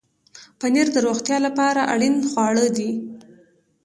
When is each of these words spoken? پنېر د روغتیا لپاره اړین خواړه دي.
پنېر 0.59 0.87
د 0.93 0.97
روغتیا 1.07 1.37
لپاره 1.47 1.81
اړین 1.93 2.15
خواړه 2.29 2.67
دي. 2.77 2.91